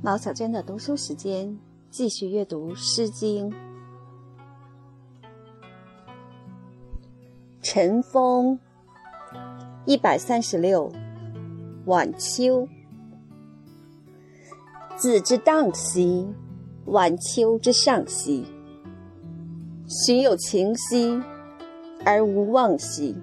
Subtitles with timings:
[0.00, 1.58] 毛小娟的读书时间，
[1.90, 3.50] 继续阅读《诗经》。
[7.60, 8.60] 晨风，
[9.84, 10.92] 一百三十六。
[11.86, 12.68] 晚秋，
[14.96, 16.32] 子之荡兮，
[16.84, 18.46] 晚秋之上兮。
[19.88, 21.20] 许有情兮，
[22.04, 23.16] 而无望兮。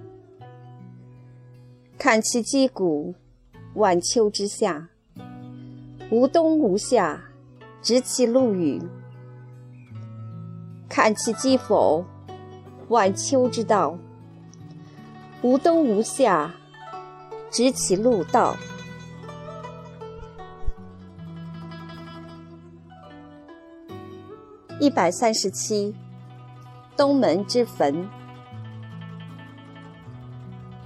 [1.97, 3.15] 看其击鼓，
[3.75, 4.89] 晚秋之下。
[6.11, 7.19] 无冬无夏，
[7.81, 8.79] 执其陆羽。
[10.87, 12.05] 看其击否，
[12.89, 13.97] 晚秋之道。
[15.41, 16.53] 无冬无夏，
[17.49, 18.55] 执其陆道。
[24.79, 25.95] 一百三十七，
[26.95, 28.07] 东门之坟。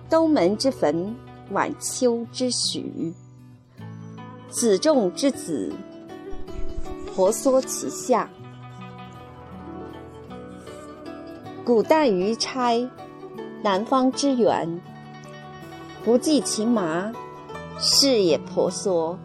[0.10, 1.14] 东门之坟，
[1.52, 3.14] 晚秋之许。
[4.50, 5.72] 子仲之子，
[7.14, 8.30] 婆娑其下。
[11.64, 12.90] 古代于差，
[13.62, 14.82] 南方之源。
[16.04, 17.14] 不计其麻，
[17.78, 19.20] 是也婆娑。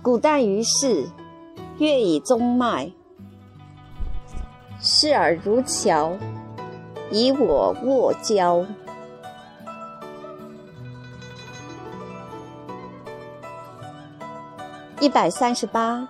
[0.00, 1.06] 古代于市，
[1.78, 2.90] 月以宗迈。
[4.80, 6.16] 视尔如桥，
[7.10, 8.64] 以我卧交。
[15.00, 16.06] 一百三十八，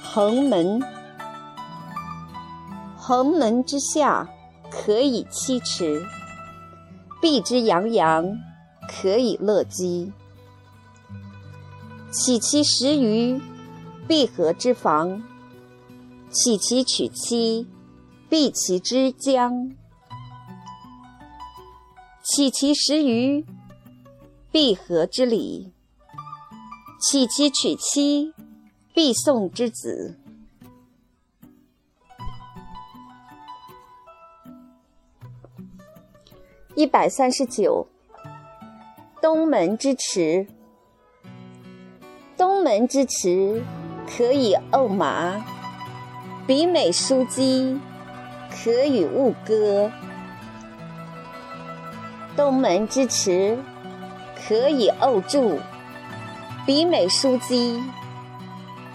[0.00, 0.80] 横门。
[2.96, 4.30] 横门之下，
[4.70, 6.00] 可以栖池；
[7.20, 8.24] 壁之洋洋，
[8.88, 10.12] 可以乐鸡。
[12.12, 13.40] 岂其食于
[14.06, 15.24] 闭合之房？
[16.30, 17.66] 岂其取妻？
[18.28, 19.72] 闭其之疆？
[22.22, 23.44] 岂其食于
[24.52, 25.72] 闭合之里？
[27.02, 28.32] 岂其娶妻，
[28.94, 30.16] 必送之子。
[36.76, 37.88] 一百三十九，
[39.20, 40.46] 东门之池。
[42.36, 43.64] 东门之池，
[44.06, 45.42] 可以沤麻；
[46.46, 47.80] 比美书机，
[48.48, 49.90] 可与物歌。
[52.36, 53.58] 东门之池，
[54.46, 55.58] 可以沤柱。
[56.64, 57.82] 比美书机，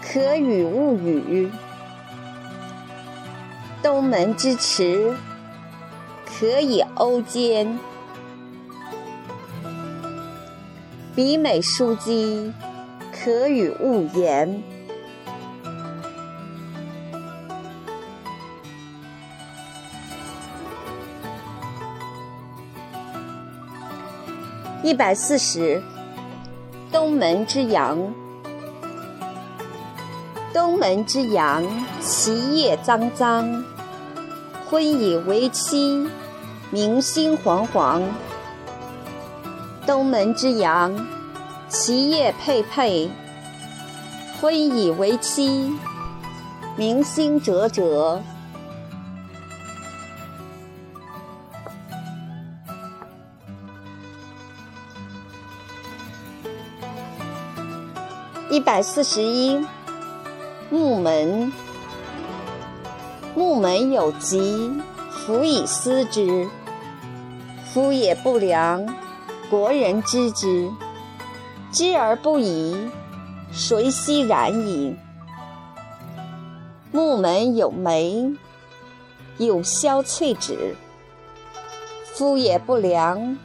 [0.02, 1.50] 可与物语。
[3.82, 5.14] 东门之池，
[6.24, 7.78] 可以瓯间。
[11.14, 12.50] 比美书机，
[13.12, 14.62] 可与物言。
[24.82, 25.82] 一百四十。
[26.98, 27.96] 东门之阳，
[30.52, 31.64] 东门之阳，
[32.00, 33.64] 其叶苍苍。
[34.68, 36.08] 婚以为期，
[36.72, 38.02] 明星惶惶。
[39.86, 40.92] 东门之阳，
[41.68, 43.08] 其叶佩佩。
[44.40, 45.72] 婚以为期，
[46.74, 48.20] 明星灼灼。
[58.50, 59.62] 一百四十一，
[60.70, 61.52] 木门。
[63.34, 64.72] 木门有疾，
[65.10, 66.48] 夫以思之。
[67.66, 68.86] 夫也不良，
[69.50, 70.70] 国人知之。
[71.70, 72.74] 知而不疑，
[73.52, 74.96] 谁悉然矣？
[76.90, 78.34] 木门有梅，
[79.36, 80.74] 有萧翠止。
[82.14, 83.36] 夫也不良，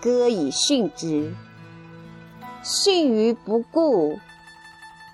[0.00, 1.34] 歌以训之。
[2.64, 4.18] 信于不顾，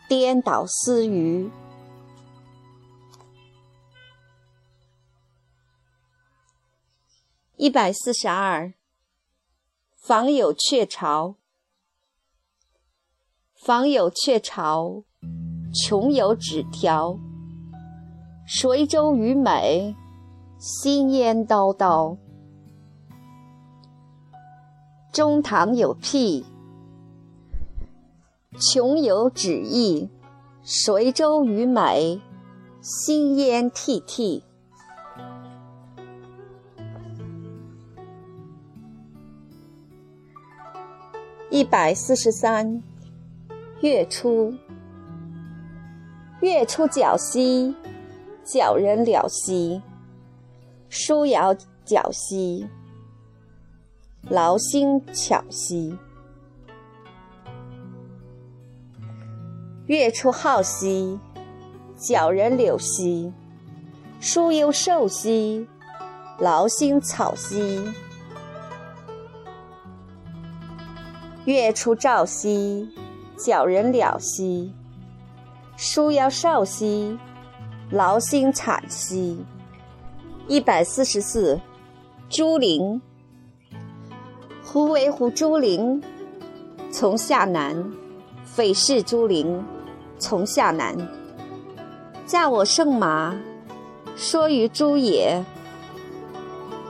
[0.08, 1.50] 颠倒思于。
[7.56, 8.72] 一百四十二，
[9.96, 11.34] 访有鹊巢。
[13.66, 15.02] 访有鹊巢，
[15.74, 17.18] 穷有纸条。
[18.46, 19.96] 随州于美，
[20.60, 22.16] 心烟叨叨。
[25.12, 26.46] 中堂有辟。
[28.60, 30.10] 穷有旨意，
[30.62, 32.20] 随州于美，
[32.82, 34.44] 心烟涕涕。
[41.48, 42.82] 一百四十三，
[43.80, 44.52] 月初。
[46.42, 47.74] 月出皎兮，
[48.44, 49.80] 皎人了兮。
[50.90, 51.54] 疏遥
[51.86, 52.68] 皎兮，
[54.28, 55.96] 劳心巧兮。
[59.90, 61.18] 月出皓兮，
[61.98, 63.32] 皎人柳兮；
[64.20, 65.66] 书忧寿兮，
[66.38, 67.82] 劳心草兮。
[71.44, 72.88] 月出照兮，
[73.36, 74.72] 皎人了兮；
[75.76, 77.18] 书腰少兮，
[77.90, 79.44] 劳心惨兮。
[80.46, 81.60] 一百四十四，
[82.28, 83.02] 朱陵。
[84.62, 86.00] 胡为乎朱陵？
[86.92, 87.92] 从下南，
[88.44, 89.60] 匪是朱陵。
[90.20, 90.94] 从下南，
[92.26, 93.34] 驾我胜马，
[94.14, 95.42] 说于诸野，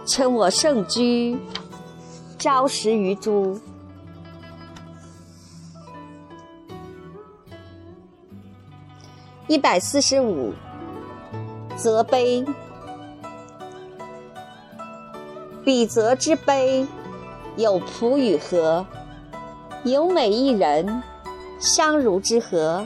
[0.04, 1.38] 称我胜居，
[2.36, 3.58] 朝食于诸。
[9.46, 10.52] 一百四十五，
[11.76, 12.44] 则碑。
[15.64, 16.84] 比泽之悲，
[17.56, 18.84] 有仆与和，
[19.84, 21.02] 有美一人，
[21.60, 22.84] 相如之何？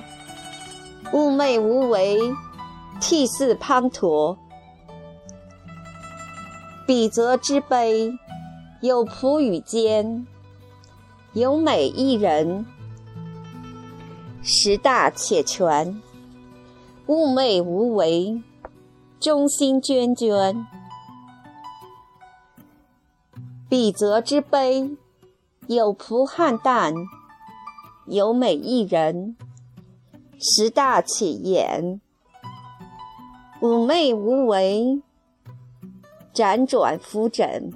[1.12, 2.19] 寤寐无为，
[3.01, 4.37] 涕泗滂沱。
[6.87, 8.12] 彼泽之悲，
[8.81, 10.27] 有仆与间，
[11.33, 12.67] 有美一人，
[14.43, 16.03] 识大且全。
[17.06, 18.43] 寤寐无为，
[19.21, 20.65] 忠心涓涓。
[23.69, 24.97] 彼泽之悲，
[25.67, 26.95] 有仆汉旦，
[28.06, 29.37] 有美一人，
[30.46, 32.02] 十大起眼，
[33.62, 35.00] 妩媚无为，
[36.35, 37.73] 辗转浮枕。